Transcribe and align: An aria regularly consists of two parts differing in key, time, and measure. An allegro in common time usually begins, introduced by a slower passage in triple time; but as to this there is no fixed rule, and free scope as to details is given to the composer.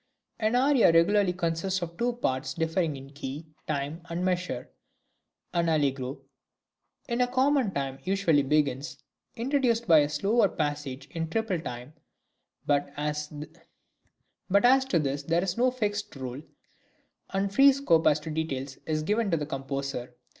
An 0.39 0.55
aria 0.55 0.91
regularly 0.91 1.31
consists 1.33 1.83
of 1.83 1.95
two 1.95 2.13
parts 2.13 2.55
differing 2.55 2.95
in 2.95 3.11
key, 3.11 3.45
time, 3.67 4.01
and 4.09 4.25
measure. 4.25 4.71
An 5.53 5.69
allegro 5.69 6.21
in 7.07 7.19
common 7.27 7.69
time 7.71 7.99
usually 8.03 8.41
begins, 8.41 8.97
introduced 9.35 9.85
by 9.87 9.99
a 9.99 10.09
slower 10.09 10.49
passage 10.49 11.05
in 11.11 11.29
triple 11.29 11.61
time; 11.61 11.93
but 12.65 12.91
as 12.97 13.27
to 13.27 14.97
this 14.97 15.21
there 15.21 15.43
is 15.43 15.55
no 15.55 15.69
fixed 15.69 16.15
rule, 16.15 16.41
and 17.29 17.53
free 17.53 17.71
scope 17.71 18.07
as 18.07 18.19
to 18.21 18.31
details 18.31 18.79
is 18.87 19.03
given 19.03 19.29
to 19.29 19.37
the 19.37 19.45
composer. 19.45 20.15